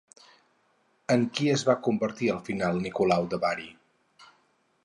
En 1.15 1.25
qui 1.35 1.51
es 1.57 1.65
va 1.69 1.77
convertir 1.89 2.31
al 2.37 2.41
final 2.51 2.83
Nicolau 2.89 3.29
de 3.35 3.41
Bari? 3.45 3.73